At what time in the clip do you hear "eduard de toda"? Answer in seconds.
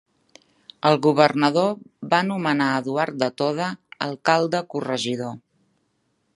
2.85-3.69